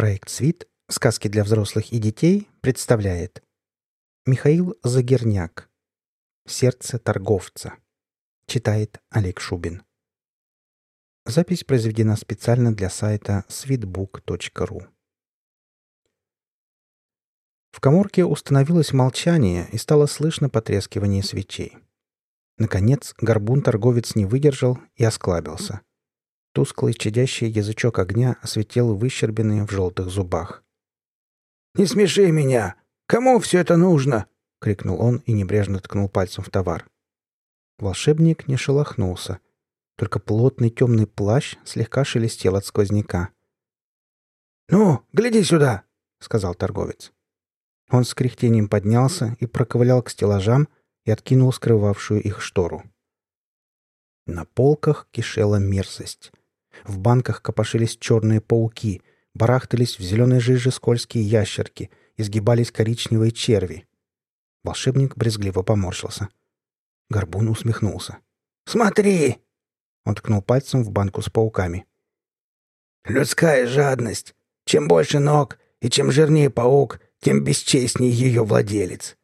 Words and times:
Проект 0.00 0.30
«Свит. 0.30 0.66
Сказки 0.88 1.28
для 1.28 1.44
взрослых 1.44 1.92
и 1.92 1.98
детей» 1.98 2.48
представляет 2.62 3.42
Михаил 4.24 4.74
Загерняк. 4.82 5.68
«Сердце 6.48 6.98
торговца» 6.98 7.74
Читает 8.46 8.98
Олег 9.10 9.40
Шубин. 9.40 9.82
Запись 11.26 11.64
произведена 11.64 12.16
специально 12.16 12.74
для 12.74 12.88
сайта 12.88 13.44
sweetbook.ru 13.48 14.88
В 17.72 17.80
коморке 17.80 18.24
установилось 18.24 18.94
молчание 18.94 19.68
и 19.70 19.76
стало 19.76 20.06
слышно 20.06 20.48
потрескивание 20.48 21.22
свечей. 21.22 21.76
Наконец, 22.56 23.14
горбун-торговец 23.20 24.14
не 24.14 24.24
выдержал 24.24 24.78
и 24.94 25.04
осклабился– 25.04 25.82
Тусклый 26.52 26.94
чадящий 26.94 27.48
язычок 27.48 27.98
огня 27.98 28.36
осветил 28.42 28.94
выщербенные 28.94 29.66
в 29.66 29.70
желтых 29.70 30.08
зубах. 30.08 30.64
«Не 31.74 31.86
смеши 31.86 32.30
меня! 32.32 32.74
Кому 33.06 33.38
все 33.38 33.58
это 33.58 33.76
нужно?»— 33.76 34.26
крикнул 34.60 35.00
он 35.00 35.22
и 35.26 35.32
небрежно 35.32 35.78
ткнул 35.78 36.08
пальцем 36.08 36.42
в 36.42 36.50
товар. 36.50 36.88
Волшебник 37.78 38.48
не 38.48 38.56
шелохнулся. 38.56 39.38
Только 39.96 40.18
плотный 40.18 40.70
темный 40.70 41.06
плащ 41.06 41.56
слегка 41.64 42.04
шелестел 42.04 42.56
от 42.56 42.66
сквозняка. 42.66 43.30
«Ну, 44.68 45.04
гляди 45.12 45.42
сюда!»— 45.44 45.84
сказал 46.20 46.54
торговец. 46.54 47.12
Он 47.90 48.04
с 48.04 48.14
кряхтением 48.14 48.68
поднялся 48.68 49.36
и 49.40 49.46
проковылял 49.46 50.02
к 50.02 50.10
стеллажам 50.10 50.68
и 51.04 51.10
откинул 51.10 51.52
скрывавшую 51.52 52.22
их 52.22 52.40
штору. 52.40 52.84
На 54.26 54.44
полках 54.44 55.08
кишела 55.10 55.56
мерзость. 55.56 56.32
В 56.84 56.98
банках 56.98 57.42
копошились 57.42 57.96
черные 57.96 58.40
пауки, 58.40 59.02
барахтались 59.34 59.98
в 59.98 60.02
зеленой 60.02 60.40
жиже 60.40 60.70
скользкие 60.70 61.24
ящерки, 61.24 61.90
изгибались 62.16 62.72
коричневые 62.72 63.32
черви. 63.32 63.86
Волшебник 64.62 65.16
брезгливо 65.16 65.62
поморщился. 65.62 66.28
Горбун 67.08 67.48
усмехнулся. 67.48 68.18
«Смотри!» 68.66 69.38
Он 70.04 70.14
ткнул 70.14 70.42
пальцем 70.42 70.84
в 70.84 70.90
банку 70.90 71.22
с 71.22 71.30
пауками. 71.30 71.86
«Людская 73.04 73.66
жадность. 73.66 74.34
Чем 74.64 74.88
больше 74.88 75.18
ног 75.18 75.58
и 75.80 75.88
чем 75.90 76.12
жирнее 76.12 76.50
паук, 76.50 77.00
тем 77.20 77.42
бесчестнее 77.42 78.10
ее 78.10 78.44
владелец. 78.44 79.16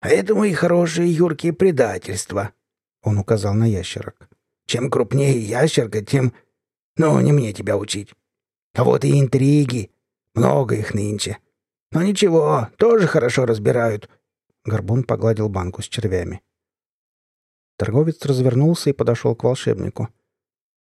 А 0.00 0.10
это 0.10 0.34
мои 0.34 0.52
хорошие 0.52 1.10
юркие 1.12 1.52
предательства»,— 1.52 2.52
он 3.02 3.18
указал 3.18 3.54
на 3.54 3.64
ящерок. 3.64 4.27
Чем 4.68 4.90
крупнее 4.90 5.38
ящерка, 5.38 6.02
тем... 6.02 6.34
Ну, 6.98 7.18
не 7.20 7.32
мне 7.32 7.54
тебя 7.54 7.78
учить. 7.78 8.12
А 8.74 8.84
вот 8.84 9.02
и 9.04 9.18
интриги. 9.18 9.90
Много 10.34 10.74
их 10.74 10.92
нынче. 10.92 11.38
Но 11.90 12.02
ничего, 12.02 12.68
тоже 12.76 13.06
хорошо 13.06 13.46
разбирают. 13.46 14.10
Горбун 14.66 15.04
погладил 15.04 15.48
банку 15.48 15.80
с 15.80 15.88
червями. 15.88 16.42
Торговец 17.78 18.22
развернулся 18.26 18.90
и 18.90 18.92
подошел 18.92 19.34
к 19.34 19.44
волшебнику. 19.44 20.10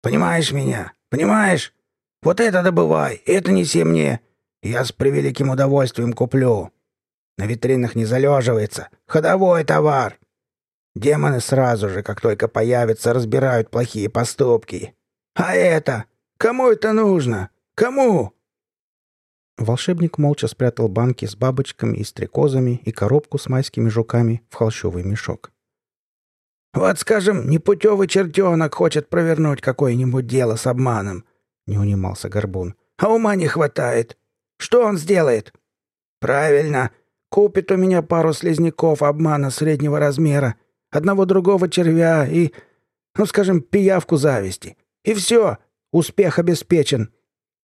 «Понимаешь 0.00 0.50
меня? 0.50 0.94
Понимаешь? 1.10 1.75
Вот 2.22 2.41
это 2.41 2.62
добывай, 2.62 3.16
это 3.27 3.53
неси 3.53 3.84
мне. 3.84 4.20
Я 4.62 4.82
с 4.84 4.92
превеликим 4.92 5.50
удовольствием 5.50 6.14
куплю. 6.14 6.72
На 7.36 7.44
витринах 7.44 7.94
не 7.97 8.06
залеживается. 8.06 8.88
Ходовой 9.06 9.64
товар. 9.64 10.19
Демоны 10.98 11.41
сразу 11.41 11.88
же, 11.88 12.02
как 12.02 12.20
только 12.20 12.48
появятся, 12.48 13.12
разбирают 13.12 13.70
плохие 13.70 14.08
поступки. 14.08 14.96
А 15.34 15.54
это? 15.54 16.06
Кому 16.38 16.68
это 16.68 16.92
нужно? 16.92 17.50
Кому?» 17.77 18.32
Волшебник 19.58 20.19
молча 20.19 20.48
спрятал 20.48 20.88
банки 20.88 21.24
с 21.24 21.36
бабочками 21.36 21.98
и 21.98 22.04
стрекозами 22.04 22.80
и 22.84 22.91
коробку 22.91 23.38
с 23.38 23.48
майскими 23.48 23.88
жуками 23.88 24.42
в 24.50 24.56
холщовый 24.56 25.04
мешок. 25.04 25.53
«Вот, 26.75 26.98
скажем, 26.98 27.48
непутевый 27.48 28.09
чертенок 28.09 28.75
хочет 28.75 29.09
провернуть 29.09 29.60
какое-нибудь 29.60 30.26
дело 30.26 30.56
с 30.56 30.66
обманом»,— 30.66 31.25
не 31.66 31.78
унимался 31.78 32.28
Горбун. 32.28 32.75
«А 32.97 33.09
ума 33.09 33.36
не 33.36 33.47
хватает. 33.47 34.19
Что 34.59 34.84
он 34.84 34.98
сделает?» 34.98 35.53
«Правильно. 36.20 36.91
Купит 37.30 37.70
у 37.70 37.76
меня 37.76 38.03
пару 38.03 38.32
слизняков 38.32 39.03
обмана 39.03 39.50
среднего 39.50 40.00
размера 40.00 40.56
одного 40.91 41.25
другого 41.25 41.69
червя 41.69 42.26
и, 42.26 42.53
ну, 43.16 43.26
скажем, 43.26 43.60
пиявку 43.60 44.16
зависти. 44.16 44.76
И 45.04 45.15
все, 45.15 45.59
успех 45.93 46.38
обеспечен. 46.38 47.12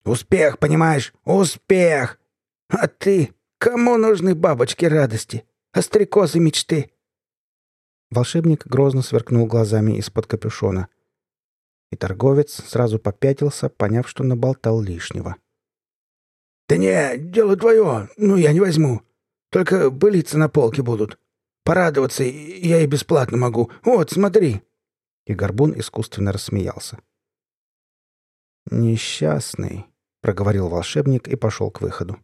Успех, 0.05 0.59
понимаешь? 0.59 1.15
Успех! 1.25 2.21
А 2.69 2.87
ты? 2.89 3.35
Кому 3.59 3.97
нужны 3.97 4.35
бабочки 4.35 4.85
радости? 4.85 5.45
Острекозы 5.73 6.39
мечты?» 6.39 6.91
Волшебник 8.11 8.67
грозно 8.67 9.03
сверкнул 9.03 9.47
глазами 9.47 9.97
из-под 9.99 10.27
капюшона. 10.27 10.89
И 11.91 11.97
торговец 11.97 12.63
сразу 12.67 12.99
попятился, 12.99 13.69
поняв, 13.69 14.09
что 14.09 14.23
наболтал 14.23 14.81
лишнего. 14.81 15.37
«Да 16.69 16.77
не, 16.77 17.17
дело 17.17 17.57
твое, 17.57 18.09
ну 18.17 18.37
я 18.37 18.53
не 18.53 18.61
возьму. 18.61 19.03
Только 19.51 19.91
былиться 19.91 20.39
на 20.39 20.49
полке 20.49 20.83
будут. 20.83 21.19
Порадоваться 21.65 22.23
я 22.25 22.83
и 22.83 22.87
бесплатно 22.87 23.39
могу. 23.39 23.73
Вот, 23.83 24.11
смотри!» 24.11 24.63
И 25.27 25.35
Горбун 25.35 25.79
искусственно 25.79 26.31
рассмеялся. 26.31 26.99
«Несчастный»,— 28.71 29.87
проговорил 30.21 30.69
волшебник 30.69 31.27
и 31.27 31.37
пошел 31.37 31.71
к 31.71 31.81
выходу. 31.81 32.19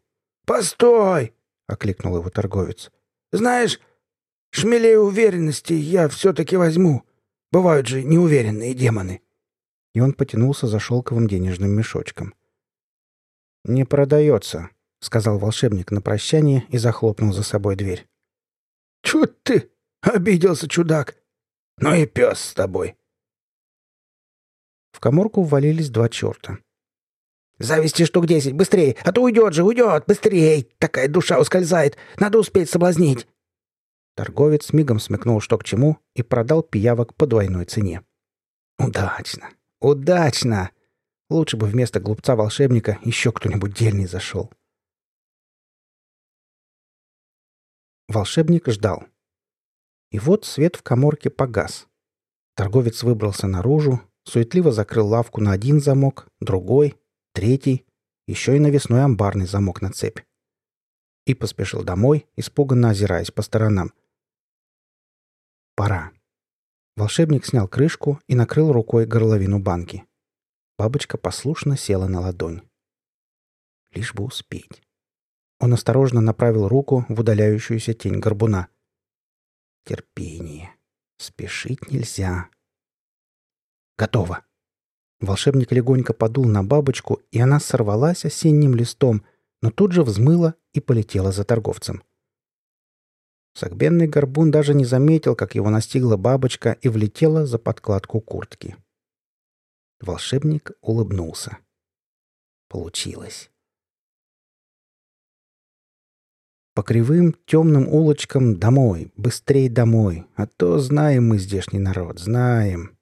«Постой!»— 0.45 1.35
окликнул 1.67 2.17
его 2.19 2.29
торговец. 2.29 2.91
«Знаешь, 3.33 3.81
шмелей 4.51 4.99
уверенности 4.99 5.73
я 5.73 6.09
все-таки 6.09 6.57
возьму. 6.57 7.05
Бывают 7.51 7.87
же 7.87 8.03
неуверенные 8.03 8.75
демоны». 8.75 9.23
И 9.95 10.01
он 10.01 10.13
потянулся 10.13 10.67
за 10.67 10.79
шелковым 10.79 11.27
денежным 11.27 11.71
мешочком. 11.71 12.35
«Не 13.65 13.85
продается»,— 13.85 14.71
сказал 15.01 15.39
волшебник 15.39 15.91
на 15.91 16.03
прощание 16.03 16.65
и 16.69 16.79
захлопнул 16.79 17.33
за 17.33 17.43
собой 17.43 17.77
дверь. 17.77 18.10
Чё 19.03 19.27
ты? 19.27 19.71
Обиделся 20.01 20.69
чудак. 20.69 21.17
Ну 21.79 21.95
и 21.95 22.07
пес 22.07 22.41
с 22.41 22.55
тобой. 22.55 22.97
В 24.93 25.01
коморку 25.01 25.43
ввалились 25.43 25.91
два 25.91 26.09
черта. 26.09 26.59
«Завести 27.59 28.07
штук 28.07 28.27
десять! 28.27 28.55
Быстрей! 28.55 28.97
А 29.03 29.13
то 29.13 29.23
уйдет 29.23 29.53
же, 29.53 29.65
уйдет! 29.65 30.05
Быстрей! 30.07 30.71
Такая 30.79 31.09
душа 31.09 31.39
ускользает! 31.39 31.99
Надо 32.19 32.39
успеть 32.39 32.71
соблазнить!» 32.71 33.27
Торговец 34.17 34.73
мигом 34.73 34.99
смекнул, 34.99 35.41
что 35.41 35.59
к 35.59 35.65
чему, 35.65 35.99
и 36.15 36.23
продал 36.23 36.63
пиявок 36.63 37.15
по 37.15 37.27
двойной 37.27 37.67
цене. 37.67 38.03
«Удачно! 38.79 39.51
Удачно! 39.79 40.71
Лучше 41.29 41.59
бы 41.59 41.67
вместо 41.67 42.01
глупца-волшебника 42.01 42.99
еще 43.05 43.31
кто-нибудь 43.31 43.75
дельный 43.75 44.07
зашел!» 44.07 44.51
Волшебник 48.11 48.67
ждал. 48.67 49.05
И 50.11 50.19
вот 50.19 50.45
свет 50.45 50.75
в 50.75 50.83
коморке 50.83 51.31
погас. 51.31 51.87
Торговец 52.57 53.05
выбрался 53.05 53.47
наружу, 53.47 54.01
суетливо 54.25 54.73
закрыл 54.73 55.07
лавку 55.07 55.41
на 55.41 55.53
один 55.53 55.81
замок, 55.81 56.27
другой, 56.41 56.97
третий, 57.35 57.87
еще 58.27 58.57
и 58.57 58.59
навесной 58.59 59.05
амбарный 59.05 59.47
замок 59.47 59.81
на 59.81 59.93
цепь. 59.93 60.19
И 61.25 61.35
поспешил 61.35 61.85
домой, 61.85 62.27
испуганно 62.35 62.91
озираясь 62.91 63.31
по 63.31 63.43
сторонам. 63.43 63.93
Пора. 65.77 66.11
Волшебник 66.97 67.47
снял 67.47 67.69
крышку 67.69 68.19
и 68.27 68.35
накрыл 68.35 68.73
рукой 68.73 69.07
горловину 69.07 69.61
банки. 69.61 70.05
Бабочка 70.77 71.17
послушно 71.17 71.77
села 71.77 72.09
на 72.09 72.19
ладонь. 72.19 72.63
Лишь 73.93 74.15
бы 74.15 74.25
успеть. 74.25 74.83
Он 75.61 75.75
осторожно 75.75 76.23
направил 76.23 76.69
руку 76.69 77.05
в 77.09 77.21
удаляющуюся 77.21 77.93
тень 77.93 78.19
горбуна. 78.19 78.69
Терпение. 79.85 80.75
Спешить 81.19 81.91
нельзя. 81.91 82.49
Готово. 83.99 84.45
Волшебник 85.21 85.71
легонько 85.71 86.15
подул 86.15 86.47
на 86.47 86.65
бабочку, 86.65 87.21
и 87.31 87.39
она 87.39 87.61
сорвалась 87.61 88.25
осенним 88.25 88.75
листом, 88.75 89.23
но 89.61 89.71
тут 89.71 89.93
же 89.93 90.03
взмыла 90.03 90.55
и 90.73 90.81
полетела 90.81 91.31
за 91.31 91.45
торговцем. 91.45 92.03
Согбенный 93.53 94.09
горбун 94.09 94.51
даже 94.51 94.73
не 94.73 94.87
заметил, 94.87 95.37
как 95.37 95.55
его 95.55 95.69
настигла 95.69 96.17
бабочка 96.17 96.73
и 96.81 96.89
влетела 96.89 97.45
за 97.45 97.59
подкладку 97.59 98.23
куртки. 98.23 98.77
Волшебник 100.01 100.71
улыбнулся. 100.81 101.59
Получилось. 102.69 103.51
По 106.75 106.83
кривым 106.83 107.35
темным 107.47 107.89
улочкам 107.89 108.59
домой, 108.59 109.13
быстрей 109.17 109.69
домой, 109.69 110.27
а 110.37 110.47
то 110.47 110.79
знаем 110.79 111.29
мы 111.29 111.39
здешний 111.39 111.81
народ, 111.81 112.21
знаем. 112.21 112.97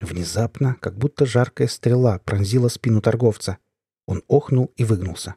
Внезапно, 0.00 0.76
как 0.80 0.96
будто 0.96 1.26
жаркая 1.26 1.68
стрела 1.68 2.20
пронзила 2.20 2.68
спину 2.68 3.00
торговца. 3.00 3.58
Он 4.06 4.22
охнул 4.28 4.72
и 4.76 4.84
выгнулся. 4.84 5.34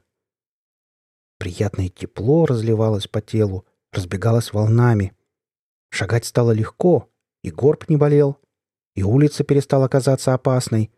Приятное 1.40 1.90
тепло 1.90 2.46
разливалось 2.46 3.08
по 3.08 3.22
телу, 3.22 3.66
разбегалось 3.92 4.54
волнами. 4.54 5.16
Шагать 5.90 6.26
стало 6.26 6.52
легко, 6.52 7.10
и 7.42 7.50
горб 7.50 7.90
не 7.90 7.98
болел, 7.98 8.38
и 8.96 9.04
улица 9.04 9.44
перестала 9.44 9.88
казаться 9.88 10.34
опасной. 10.34 10.92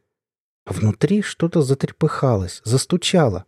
Внутри 0.66 1.22
что-то 1.22 1.62
затрепыхалось, 1.62 2.62
застучало. 2.66 3.46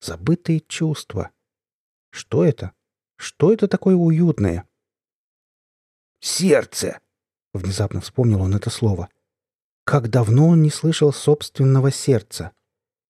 Забытые 0.00 0.60
чувства. 0.60 1.30
Что 2.10 2.44
это? 2.44 2.72
Что 3.16 3.52
это 3.52 3.68
такое 3.68 3.94
уютное? 3.94 4.66
«Сердце!»— 6.20 7.00
внезапно 7.54 8.00
вспомнил 8.00 8.42
он 8.42 8.54
это 8.54 8.70
слово. 8.70 9.08
Как 9.84 10.10
давно 10.10 10.48
он 10.48 10.62
не 10.62 10.70
слышал 10.70 11.12
собственного 11.12 11.90
сердца, 11.90 12.52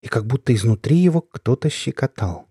и 0.02 0.08
как 0.08 0.26
будто 0.26 0.54
изнутри 0.54 0.96
его 0.96 1.20
кто-то 1.20 1.68
щекотал. 1.68 2.48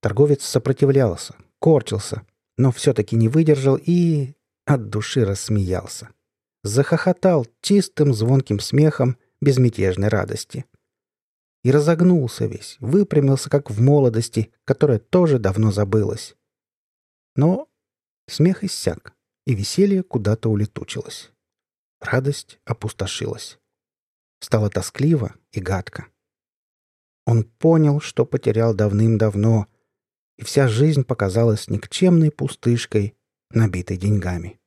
Торговец 0.00 0.44
сопротивлялся, 0.44 1.34
корчился, 1.58 2.26
но 2.56 2.72
все-таки 2.72 3.16
не 3.16 3.28
выдержал 3.28 3.76
и 3.76 4.34
от 4.64 4.88
души 4.88 5.24
рассмеялся. 5.24 6.10
Захохотал 6.62 7.46
чистым 7.60 8.14
звонким 8.14 8.60
смехом 8.60 9.16
безмятежной 9.40 10.08
радости. 10.08 10.64
И 11.62 11.70
разогнулся 11.70 12.46
весь, 12.46 12.76
выпрямился, 12.80 13.48
как 13.48 13.70
в 13.70 13.80
молодости, 13.80 14.52
которая 14.64 14.98
тоже 14.98 15.38
давно 15.38 15.70
забылась. 15.70 16.34
Но 17.36 17.68
смех 18.26 18.64
иссяк, 18.64 19.14
и 19.46 19.54
веселье 19.54 20.02
куда-то 20.02 20.50
улетучилось. 20.50 21.30
Радость 22.00 22.58
опустошилась. 22.64 23.58
Стало 24.40 24.70
тоскливо 24.70 25.36
и 25.52 25.60
гадко. 25.60 26.08
Он 27.26 27.44
понял, 27.44 28.00
что 28.00 28.26
потерял 28.26 28.74
давным-давно, 28.74 29.68
и 30.36 30.44
вся 30.44 30.66
жизнь 30.66 31.04
показалась 31.04 31.68
никчемной 31.68 32.32
пустышкой, 32.32 33.16
набитой 33.50 33.96
деньгами. 33.96 34.58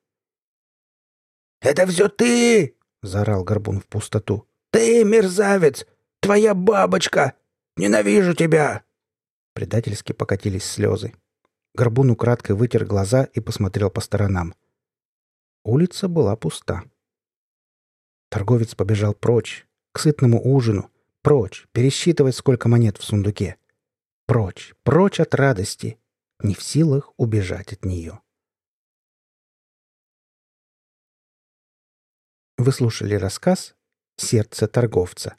«Это 1.59 1.86
все 1.88 2.07
ты!»— 2.07 2.77
заорал 3.01 3.44
Горбун 3.44 3.81
в 3.81 3.88
пустоту. 3.88 4.47
«Ты, 4.71 5.03
мерзавец! 5.03 5.86
Твоя 6.25 6.56
бабочка! 6.56 7.36
Ненавижу 7.77 8.33
тебя!» 8.33 8.83
Предательски 9.54 10.12
покатились 10.12 10.66
слезы. 10.66 11.13
Горбун 11.75 12.10
украдкой 12.10 12.56
вытер 12.56 12.83
глаза 12.83 13.25
и 13.25 13.39
посмотрел 13.39 13.92
по 13.92 14.01
сторонам. 14.01 14.56
Улица 15.63 16.07
была 16.07 16.36
пуста. 16.36 16.83
Торговец 18.30 18.74
побежал 18.74 19.13
прочь, 19.13 19.68
к 19.92 20.00
сытному 20.00 20.42
ужину, 20.44 20.89
прочь, 21.22 21.68
пересчитывать, 21.74 22.36
сколько 22.36 22.68
монет 22.69 22.98
в 22.98 23.04
сундуке. 23.04 23.57
Прочь, 24.25 24.74
прочь 24.81 25.19
от 25.19 25.36
радости, 25.36 26.00
не 26.39 26.56
в 26.56 26.63
силах 26.63 27.13
убежать 27.18 27.71
от 27.71 27.86
нее. 27.86 28.19
Вы 32.57 32.71
слушали 32.71 33.13
рассказ 33.13 33.75
«Сердце 34.18 34.68
торговца». 34.68 35.38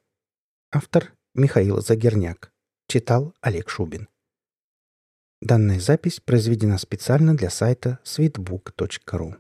Автор 0.73 1.13
Михаил 1.33 1.81
Загерняк. 1.81 2.51
Читал 2.89 3.33
Олег 3.41 3.71
Шубин. 3.71 4.09
Данная 5.41 5.79
запись 5.79 6.19
произведена 6.19 6.77
специально 6.79 7.37
для 7.37 7.51
сайта 7.51 8.01
sweetbook.ru. 8.05 9.37